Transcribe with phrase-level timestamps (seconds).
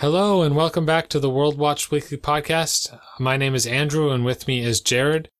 [0.00, 3.00] Hello, and welcome back to the World Watch Weekly podcast.
[3.18, 5.30] My name is Andrew, and with me is Jared.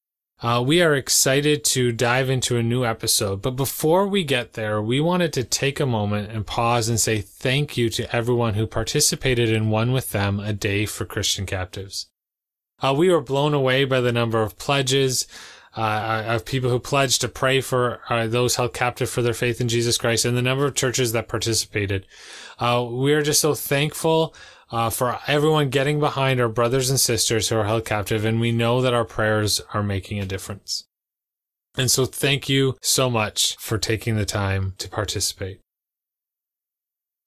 [0.40, 4.80] Uh, we are excited to dive into a new episode, but before we get there,
[4.80, 8.66] we wanted to take a moment and pause and say thank you to everyone who
[8.66, 12.06] participated in One with Them, a day for Christian captives.
[12.80, 15.26] Uh, we were blown away by the number of pledges,
[15.76, 19.60] uh, of people who pledged to pray for uh, those held captive for their faith
[19.60, 22.06] in Jesus Christ and the number of churches that participated.
[22.58, 24.34] Uh, we are just so thankful
[24.70, 28.52] uh, for everyone getting behind our brothers and sisters who are held captive, and we
[28.52, 30.84] know that our prayers are making a difference.
[31.76, 35.60] And so thank you so much for taking the time to participate.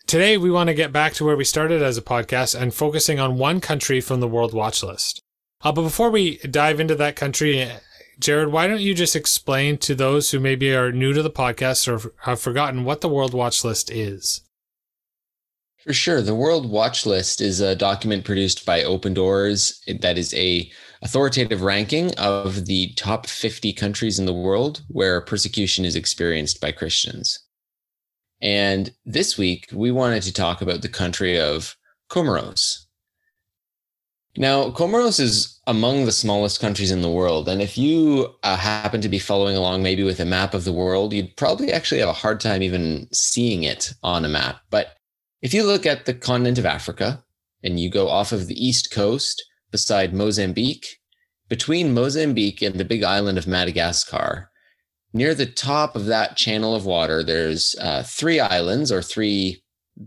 [0.08, 3.20] Today, we want to get back to where we started as a podcast and focusing
[3.20, 5.22] on one country from the World Watch List.
[5.62, 7.70] Uh, but before we dive into that country,
[8.20, 11.88] Jared, why don't you just explain to those who maybe are new to the podcast
[11.88, 14.42] or have forgotten what the World Watch List is?
[15.78, 16.22] For sure.
[16.22, 20.70] The World Watch List is a document produced by Open Doors that is a
[21.02, 26.74] authoritative ranking of the top 50 countries in the world where persecution is experienced by
[26.74, 27.40] Christians.
[28.42, 31.78] And this week we wanted to talk about the country of
[32.12, 32.88] Comoros.
[34.40, 37.50] Now, Comoros is among the smallest countries in the world.
[37.50, 40.72] And if you uh, happen to be following along maybe with a map of the
[40.72, 44.62] world, you'd probably actually have a hard time even seeing it on a map.
[44.70, 44.96] But
[45.42, 47.22] if you look at the continent of Africa
[47.66, 50.88] and you go off of the east coast beside Mozambique,
[51.50, 54.50] between Mozambique and the big island of Madagascar,
[55.12, 59.62] near the top of that channel of water, there's uh, three islands or three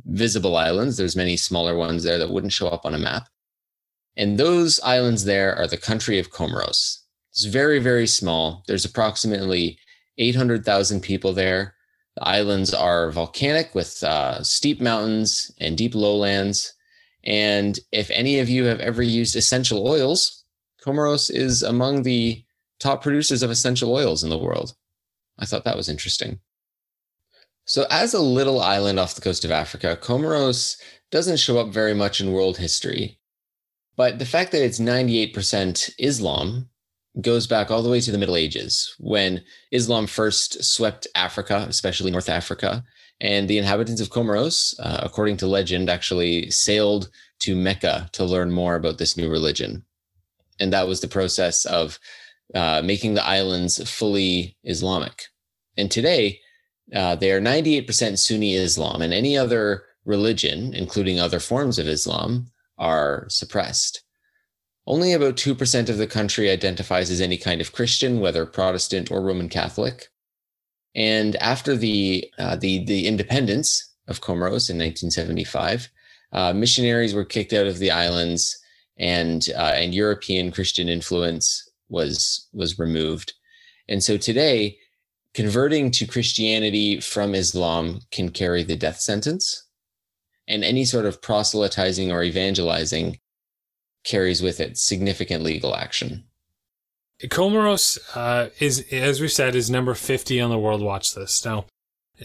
[0.06, 0.96] visible islands.
[0.96, 3.28] There's many smaller ones there that wouldn't show up on a map.
[4.16, 6.98] And those islands there are the country of Comoros.
[7.30, 8.62] It's very, very small.
[8.66, 9.78] There's approximately
[10.18, 11.74] 800,000 people there.
[12.16, 16.74] The islands are volcanic with uh, steep mountains and deep lowlands.
[17.24, 20.44] And if any of you have ever used essential oils,
[20.84, 22.44] Comoros is among the
[22.80, 24.74] top producers of essential oils in the world.
[25.38, 26.40] I thought that was interesting.
[27.64, 30.76] So, as a little island off the coast of Africa, Comoros
[31.12, 33.18] doesn't show up very much in world history.
[33.96, 36.68] But the fact that it's 98% Islam
[37.20, 42.10] goes back all the way to the Middle Ages when Islam first swept Africa, especially
[42.10, 42.84] North Africa.
[43.20, 47.08] And the inhabitants of Comoros, uh, according to legend, actually sailed
[47.40, 49.84] to Mecca to learn more about this new religion.
[50.58, 51.98] And that was the process of
[52.54, 55.24] uh, making the islands fully Islamic.
[55.76, 56.40] And today,
[56.94, 62.51] uh, they are 98% Sunni Islam, and any other religion, including other forms of Islam,
[62.78, 64.02] are suppressed.
[64.86, 69.22] Only about 2% of the country identifies as any kind of Christian, whether Protestant or
[69.22, 70.08] Roman Catholic.
[70.94, 75.88] And after the, uh, the, the independence of Comoros in 1975,
[76.32, 78.58] uh, missionaries were kicked out of the islands
[78.98, 83.34] and, uh, and European Christian influence was, was removed.
[83.88, 84.78] And so today,
[85.34, 89.61] converting to Christianity from Islam can carry the death sentence.
[90.52, 93.18] And any sort of proselytizing or evangelizing
[94.04, 96.24] carries with it significant legal action.
[97.22, 101.46] Comoros uh, is, as we said, is number 50 on the World Watch list.
[101.46, 101.64] Now,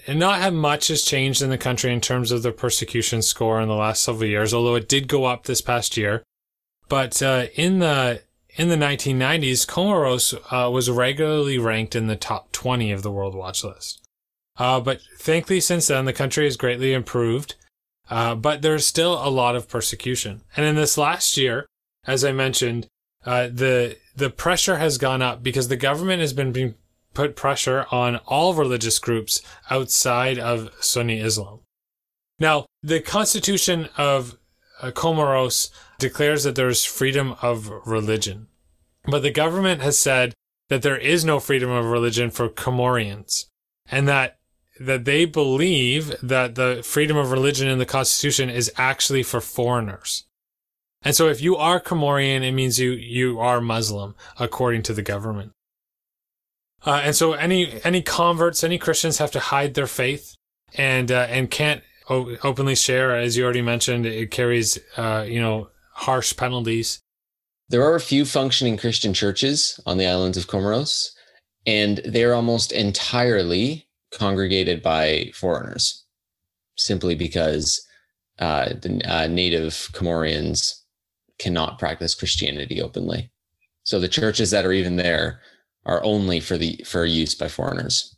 [0.08, 3.68] not have much has changed in the country in terms of the persecution score in
[3.68, 6.24] the last several years, although it did go up this past year.
[6.90, 8.24] But uh, in the
[8.56, 13.36] in the 1990s, Comoros uh, was regularly ranked in the top 20 of the World
[13.36, 14.04] Watch list.
[14.58, 17.56] Uh, but thankfully, since then, the country has greatly improved.
[18.10, 20.42] Uh, but there's still a lot of persecution.
[20.56, 21.66] And in this last year,
[22.06, 22.88] as I mentioned,
[23.26, 26.76] uh, the the pressure has gone up because the government has been being
[27.14, 31.60] put pressure on all religious groups outside of Sunni Islam.
[32.40, 34.38] Now, the Constitution of
[34.82, 38.48] uh, Comoros declares that there is freedom of religion,
[39.06, 40.34] but the government has said
[40.70, 43.46] that there is no freedom of religion for Comorians,
[43.90, 44.37] and that
[44.80, 50.26] that they believe that the freedom of religion in the Constitution is actually for foreigners.
[51.02, 55.02] And so if you are Comorian, it means you, you are Muslim, according to the
[55.02, 55.52] government.
[56.86, 60.36] Uh, and so any, any converts, any Christians have to hide their faith
[60.76, 63.16] and, uh, and can't o- openly share.
[63.16, 67.00] As you already mentioned, it carries, uh, you know, harsh penalties.
[67.70, 71.10] There are a few functioning Christian churches on the islands of Comoros,
[71.66, 73.87] and they're almost entirely
[74.18, 76.06] congregated by foreigners,
[76.76, 77.86] simply because
[78.40, 80.82] uh, the uh, native Comorians
[81.40, 83.32] cannot practice Christianity openly.
[83.84, 85.40] So the churches that are even there
[85.86, 88.16] are only for the for use by foreigners.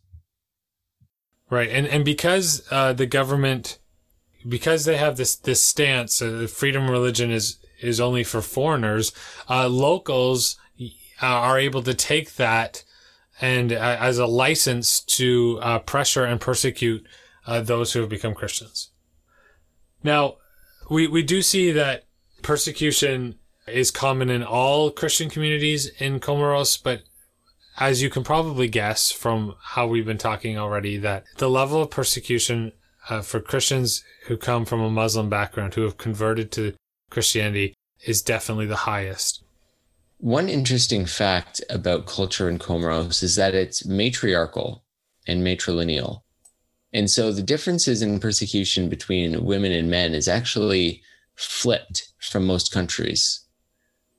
[1.50, 3.80] Right, and and because uh, the government,
[4.48, 9.12] because they have this this stance, uh, freedom of religion is is only for foreigners.
[9.50, 10.58] Uh, locals
[11.22, 12.84] uh, are able to take that
[13.42, 17.06] and uh, as a license to uh, pressure and persecute
[17.62, 18.92] those who have become Christians.
[20.04, 20.36] Now,
[20.90, 22.04] we we do see that
[22.42, 23.36] persecution
[23.68, 27.04] is common in all Christian communities in Comoros, but
[27.80, 31.90] as you can probably guess from how we've been talking already, that the level of
[31.90, 32.74] persecution
[33.10, 36.74] uh, for Christians who come from a Muslim background, who have converted to
[37.10, 37.74] Christianity,
[38.06, 39.44] is definitely the highest.
[40.20, 44.84] One interesting fact about culture in Comoros is that it's matriarchal
[45.26, 46.24] and matrilineal.
[46.92, 51.02] And so the differences in persecution between women and men is actually
[51.36, 53.46] flipped from most countries.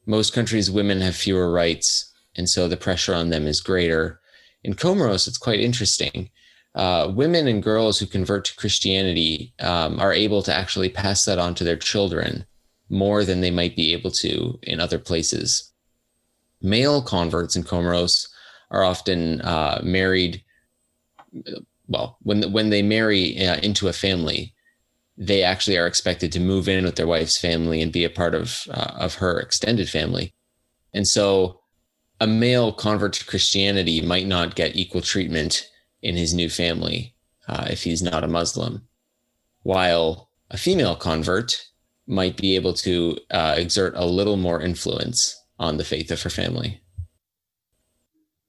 [0.07, 4.21] Most countries, women have fewer rights and so the pressure on them is greater.
[4.65, 6.31] In Comoros, it's quite interesting.
[6.75, 11.39] Uh, women and girls who convert to Christianity um, are able to actually pass that
[11.39, 12.47] on to their children
[12.89, 15.70] more than they might be able to in other places.
[16.63, 18.29] Male converts in Comoros
[18.71, 20.43] are often uh, married.
[21.89, 24.55] Well, when when they marry uh, into a family,
[25.17, 28.35] they actually are expected to move in with their wife's family and be a part
[28.35, 30.35] of uh, of her extended family.
[30.93, 31.61] And so
[32.21, 35.69] a male convert to Christianity might not get equal treatment
[36.03, 37.15] in his new family
[37.49, 38.87] uh, if he's not a Muslim,
[39.63, 41.67] while a female convert
[42.07, 46.31] might be able to uh, exert a little more influence on the faith of her
[46.31, 46.81] family.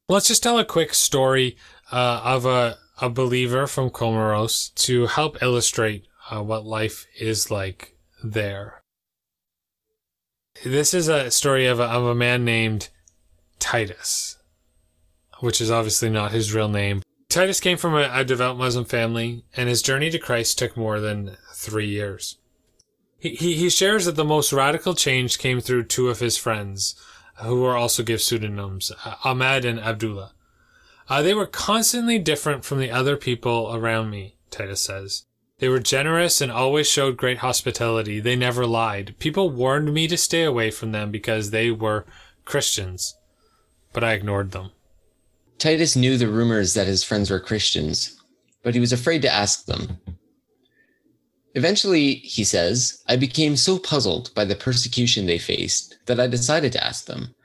[0.08, 1.58] Let's just tell a quick story
[1.92, 7.98] uh, of a, a believer from Comoros to help illustrate uh, what life is like
[8.24, 8.81] there.
[10.63, 12.90] This is a story of a, of a man named
[13.60, 14.38] Titus,
[15.40, 17.02] which is obviously not his real name.
[17.30, 21.00] Titus came from a, a devout Muslim family, and his journey to Christ took more
[21.00, 22.38] than three years.
[23.22, 26.96] He, he, shares that the most radical change came through two of his friends,
[27.36, 28.92] who were also give pseudonyms,
[29.24, 30.34] Ahmed and Abdullah.
[31.08, 35.26] Uh, they were constantly different from the other people around me, Titus says.
[35.60, 38.20] They were generous and always showed great hospitality.
[38.20, 39.16] They never lied.
[39.20, 42.06] People warned me to stay away from them because they were
[42.44, 43.16] Christians
[43.94, 44.72] but I ignored them.
[45.58, 48.20] Titus knew the rumors that his friends were Christians,
[48.64, 50.00] but he was afraid to ask them.
[51.53, 56.71] Eventually, he says, I became so puzzled by the persecution they faced that I decided
[56.74, 57.36] to ask them.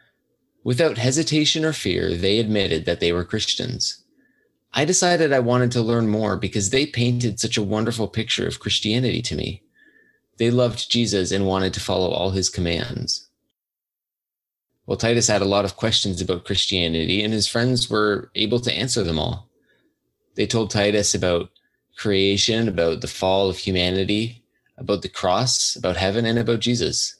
[0.62, 4.04] Without hesitation or fear, they admitted that they were Christians.
[4.72, 8.60] I decided I wanted to learn more because they painted such a wonderful picture of
[8.60, 9.62] Christianity to me.
[10.38, 13.28] They loved Jesus and wanted to follow all his commands.
[14.86, 18.72] Well, Titus had a lot of questions about Christianity, and his friends were able to
[18.72, 19.48] answer them all.
[20.36, 21.50] They told Titus about
[21.96, 24.44] creation, about the fall of humanity,
[24.76, 27.18] about the cross, about heaven, and about Jesus.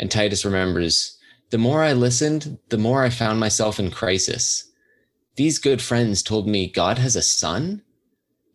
[0.00, 1.18] And Titus remembers
[1.50, 4.70] the more I listened, the more I found myself in crisis.
[5.36, 7.82] These good friends told me God has a son,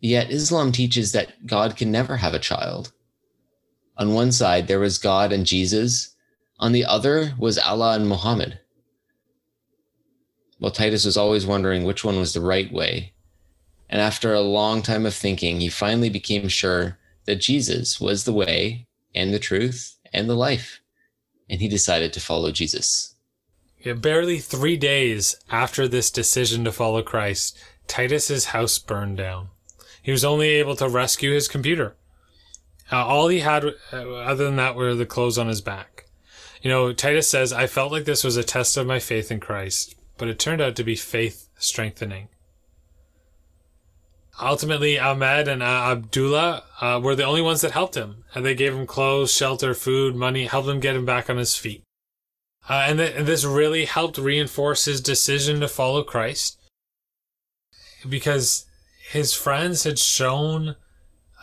[0.00, 2.92] yet Islam teaches that God can never have a child.
[3.96, 6.14] On one side, there was God and Jesus
[6.58, 8.60] on the other was Allah and Muhammad.
[10.60, 13.13] Well, Titus was always wondering which one was the right way.
[13.94, 18.32] And after a long time of thinking, he finally became sure that Jesus was the
[18.32, 20.80] way and the truth and the life.
[21.48, 23.14] And he decided to follow Jesus.
[23.78, 29.50] Yeah, barely three days after this decision to follow Christ, Titus's house burned down.
[30.02, 31.94] He was only able to rescue his computer.
[32.90, 36.06] Uh, all he had, uh, other than that, were the clothes on his back.
[36.62, 39.38] You know, Titus says, I felt like this was a test of my faith in
[39.38, 42.26] Christ, but it turned out to be faith strengthening.
[44.40, 48.54] Ultimately, Ahmed and uh, Abdullah uh, were the only ones that helped him, and they
[48.54, 51.82] gave him clothes, shelter, food, money, helped him get him back on his feet.
[52.68, 56.58] Uh, and, th- and this really helped reinforce his decision to follow Christ
[58.08, 58.66] because
[59.10, 60.76] his friends had shown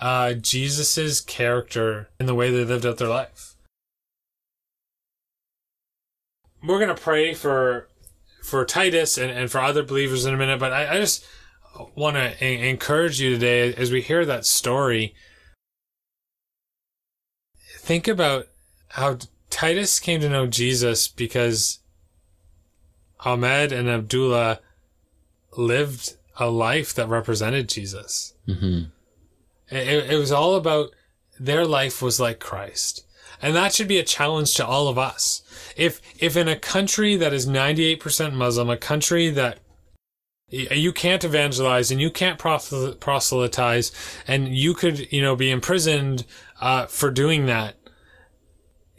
[0.02, 3.52] uh, Jesus's character in the way they lived out their life
[6.64, 7.88] we're gonna pray for
[8.44, 11.26] for Titus and, and for other believers in a minute, but I, I just
[11.96, 15.14] want to encourage you today as we hear that story.
[17.80, 18.48] Think about
[18.90, 19.18] how
[19.50, 21.80] Titus came to know Jesus because
[23.22, 24.60] Ahmed and Abdullah
[25.58, 28.34] lived a life that represented Jesus.
[28.48, 28.90] Mm-hmm.
[29.76, 30.92] It, it was all about
[31.40, 33.06] their life was like Christ.
[33.42, 35.42] And that should be a challenge to all of us.
[35.76, 39.60] If, if in a country that is 98% Muslim, a country that
[40.52, 43.92] you can't evangelize and you can't proselytize
[44.28, 46.26] and you could, you know, be imprisoned,
[46.60, 47.76] uh, for doing that.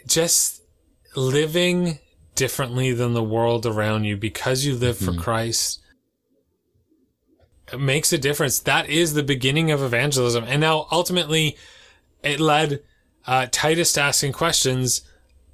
[0.06, 0.62] Just
[1.14, 1.98] living
[2.34, 5.16] differently than the world around you because you live mm-hmm.
[5.16, 5.82] for Christ
[7.72, 8.58] it makes a difference.
[8.58, 10.44] That is the beginning of evangelism.
[10.46, 11.56] And now ultimately
[12.22, 12.82] it led
[13.26, 15.02] uh, Titus to asking questions.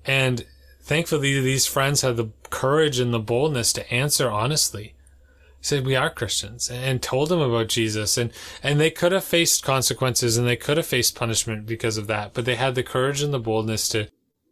[0.05, 0.45] And
[0.83, 4.95] thankfully, these friends had the courage and the boldness to answer honestly.
[5.61, 9.65] Said we are Christians and told them about Jesus and and they could have faced
[9.65, 13.23] consequences and they could have faced punishment because of that, but they had the courage
[13.23, 14.09] and the boldness to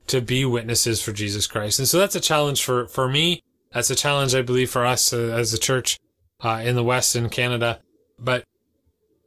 [0.09, 1.79] to be witnesses for Jesus Christ.
[1.79, 3.43] And so that's a challenge for for me.
[3.73, 5.99] That's a challenge I believe for us uh, as a church
[6.43, 7.81] uh, in the West in Canada.
[8.19, 8.45] But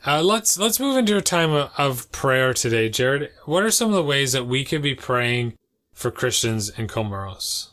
[0.06, 3.32] uh, let's let's move into a time of, of, prayer today, Jared.
[3.46, 5.58] What are some of the ways that we could be praying
[5.94, 7.70] for Christians in Comoros?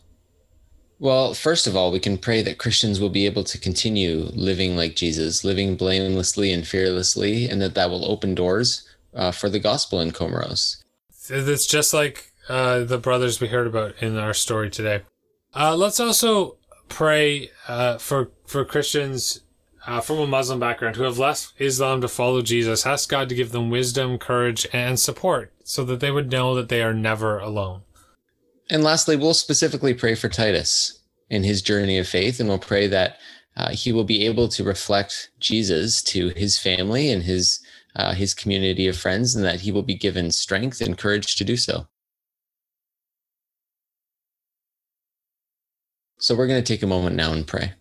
[0.99, 4.77] Well, first of all, we can pray that Christians will be able to continue living
[4.77, 9.59] like Jesus, living blamelessly and fearlessly, and that that will open doors uh, for the
[9.59, 10.83] gospel in Comoros.
[11.29, 15.03] It's just like uh, the brothers we heard about in our story today.
[15.55, 16.57] Uh, let's also
[16.89, 19.41] pray uh, for for Christians
[19.87, 23.35] uh, from a Muslim background who have left Islam to follow Jesus, ask God to
[23.35, 27.39] give them wisdom, courage, and support so that they would know that they are never
[27.39, 27.83] alone.
[28.69, 32.87] And lastly, we'll specifically pray for Titus in his journey of faith, and we'll pray
[32.89, 33.19] that
[33.57, 37.61] uh, he will be able to reflect Jesus to his family and his
[37.95, 41.45] uh, his community of friends, and that he will be given strength and courage to
[41.45, 41.87] do so.
[46.19, 47.73] So we're going to take a moment now and pray.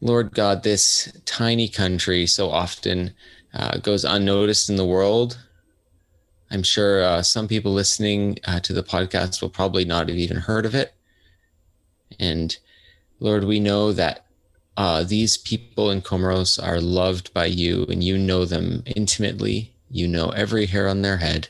[0.00, 3.12] Lord God, this tiny country so often
[3.52, 5.38] uh, goes unnoticed in the world.
[6.50, 10.38] I'm sure uh, some people listening uh, to the podcast will probably not have even
[10.38, 10.94] heard of it.
[12.18, 12.56] And
[13.20, 14.26] Lord, we know that
[14.76, 19.74] uh, these people in Comoros are loved by you and you know them intimately.
[19.90, 21.48] You know every hair on their head.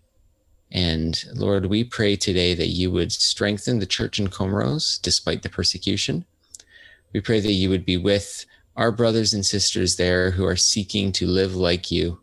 [0.73, 5.49] And Lord, we pray today that you would strengthen the church in Comoros despite the
[5.49, 6.25] persecution.
[7.12, 11.12] We pray that you would be with our brothers and sisters there who are seeking
[11.12, 12.21] to live like you.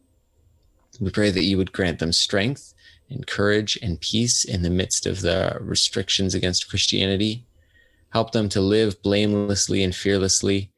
[0.99, 2.73] We pray that you would grant them strength
[3.09, 7.45] and courage and peace in the midst of the restrictions against Christianity.
[8.09, 10.71] Help them to live blamelessly and fearlessly,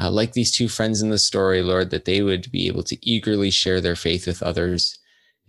[0.00, 2.98] uh, like these two friends in the story, Lord, that they would be able to
[3.08, 4.98] eagerly share their faith with others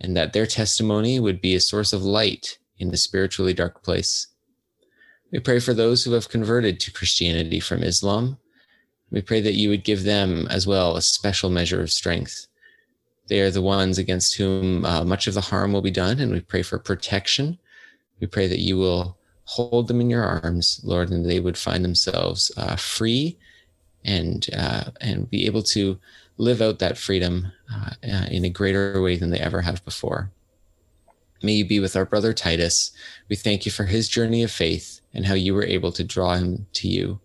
[0.00, 4.28] and that their testimony would be a source of light in the spiritually dark place.
[5.32, 8.38] We pray for those who have converted to Christianity from Islam.
[9.10, 12.47] We pray that you would give them as well a special measure of strength.
[13.28, 16.32] They are the ones against whom uh, much of the harm will be done, and
[16.32, 17.58] we pray for protection.
[18.20, 21.84] We pray that you will hold them in your arms, Lord, and they would find
[21.84, 23.38] themselves uh, free
[24.04, 25.98] and uh, and be able to
[26.38, 30.30] live out that freedom uh, uh, in a greater way than they ever have before.
[31.42, 32.90] May you be with our brother Titus.
[33.28, 36.34] We thank you for his journey of faith and how you were able to draw
[36.34, 37.20] him to you.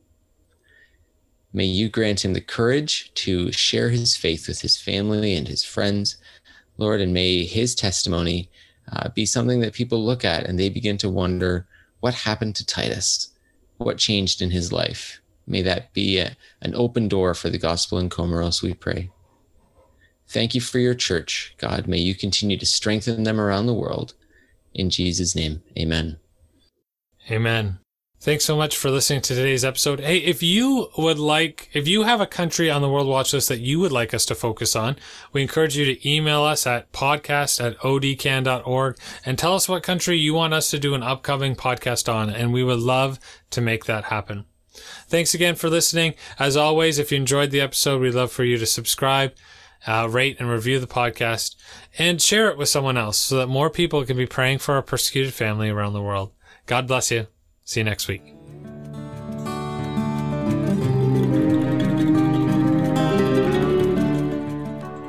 [1.54, 5.64] May you grant him the courage to share his faith with his family and his
[5.64, 6.18] friends,
[6.78, 8.50] Lord, and may his testimony
[8.92, 11.68] uh, be something that people look at and they begin to wonder
[12.00, 13.30] what happened to Titus?
[13.78, 15.22] What changed in his life?
[15.46, 19.12] May that be a, an open door for the gospel in Comoros, we pray.
[20.28, 21.88] Thank you for your church, God.
[21.88, 24.16] May you continue to strengthen them around the world.
[24.74, 26.18] In Jesus' name, amen.
[27.30, 27.80] Amen.
[28.24, 30.00] Thanks so much for listening to today's episode.
[30.00, 33.50] Hey, if you would like, if you have a country on the World Watch List
[33.50, 34.96] that you would like us to focus on,
[35.34, 40.18] we encourage you to email us at podcast at odcan.org and tell us what country
[40.18, 43.84] you want us to do an upcoming podcast on, and we would love to make
[43.84, 44.46] that happen.
[44.72, 46.16] Thanks again for listening.
[46.40, 49.34] As always, if you enjoyed the episode, we'd love for you to subscribe,
[49.86, 51.58] uh, rate, and review the podcast,
[51.98, 54.82] and share it with someone else so that more people can be praying for our
[54.82, 56.32] persecuted family around the world.
[56.68, 57.28] God bless you.
[57.74, 58.22] See you next week.